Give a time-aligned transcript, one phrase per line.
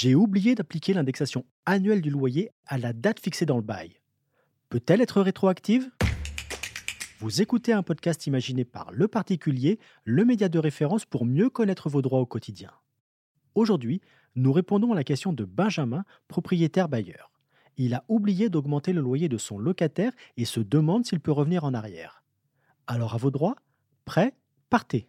[0.00, 4.00] J'ai oublié d'appliquer l'indexation annuelle du loyer à la date fixée dans le bail.
[4.68, 5.90] Peut-elle être rétroactive?
[7.18, 11.88] Vous écoutez un podcast imaginé par Le Particulier, le média de référence pour mieux connaître
[11.88, 12.70] vos droits au quotidien.
[13.56, 14.00] Aujourd'hui,
[14.36, 17.32] nous répondons à la question de Benjamin, propriétaire bailleur.
[17.76, 21.64] Il a oublié d'augmenter le loyer de son locataire et se demande s'il peut revenir
[21.64, 22.22] en arrière.
[22.86, 23.56] Alors à vos droits?
[24.04, 24.36] Prêt?
[24.70, 25.08] Partez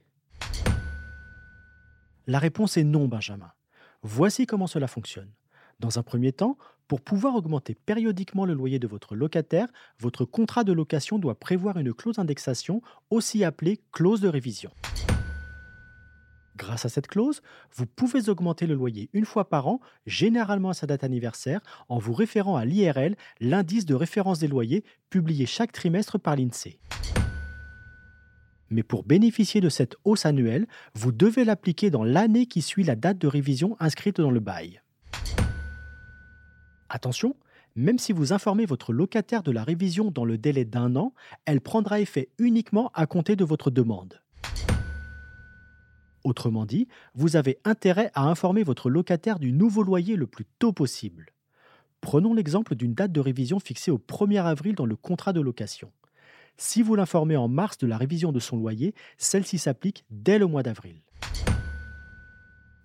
[2.25, 3.51] La réponse est non, Benjamin.
[4.01, 5.29] Voici comment cela fonctionne.
[5.81, 9.67] Dans un premier temps, pour pouvoir augmenter périodiquement le loyer de votre locataire,
[9.99, 14.71] votre contrat de location doit prévoir une clause d'indexation, aussi appelée clause de révision.
[16.55, 17.41] Grâce à cette clause,
[17.75, 21.97] vous pouvez augmenter le loyer une fois par an, généralement à sa date anniversaire, en
[21.97, 26.79] vous référant à l'IRL, l'indice de référence des loyers, publié chaque trimestre par l'INSEE.
[28.69, 32.95] Mais pour bénéficier de cette hausse annuelle, vous devez l'appliquer dans l'année qui suit la
[32.95, 34.81] date de révision inscrite dans le bail.
[36.89, 37.35] Attention,
[37.75, 41.13] même si vous informez votre locataire de la révision dans le délai d'un an,
[41.45, 44.21] elle prendra effet uniquement à compter de votre demande.
[46.23, 50.73] Autrement dit, vous avez intérêt à informer votre locataire du nouveau loyer le plus tôt
[50.73, 51.27] possible.
[52.01, 55.91] Prenons l'exemple d'une date de révision fixée au 1er avril dans le contrat de location.
[56.57, 60.47] Si vous l'informez en mars de la révision de son loyer, celle-ci s'applique dès le
[60.47, 61.01] mois d'avril.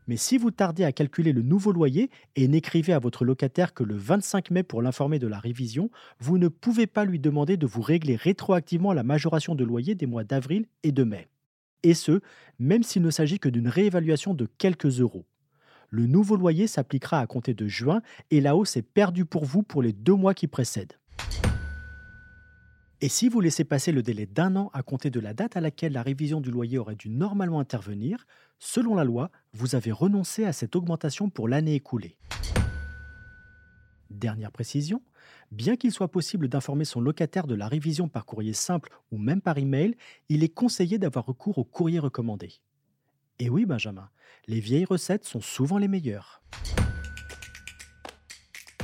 [0.06, 3.84] Mais si vous tardez à calculer le nouveau loyer et n'écrivez à votre locataire que
[3.84, 7.66] le 25 mai pour l'informer de la révision, vous ne pouvez pas lui demander de
[7.66, 11.28] vous régler rétroactivement la majoration de loyer des mois d'avril et de mai.
[11.82, 12.20] Et ce,
[12.58, 15.24] même s'il ne s'agit que d'une réévaluation de quelques euros.
[15.90, 19.62] Le nouveau loyer s'appliquera à compter de juin et la hausse est perdue pour vous
[19.62, 20.98] pour les deux mois qui précèdent.
[23.04, 25.60] Et si vous laissez passer le délai d'un an à compter de la date à
[25.60, 28.26] laquelle la révision du loyer aurait dû normalement intervenir,
[28.58, 32.16] selon la loi, vous avez renoncé à cette augmentation pour l'année écoulée.
[34.08, 35.02] Dernière précision,
[35.52, 39.42] bien qu'il soit possible d'informer son locataire de la révision par courrier simple ou même
[39.42, 39.98] par email,
[40.30, 42.54] il est conseillé d'avoir recours au courrier recommandé.
[43.38, 44.08] Et oui, Benjamin,
[44.46, 46.42] les vieilles recettes sont souvent les meilleures.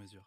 [0.00, 0.24] mesure.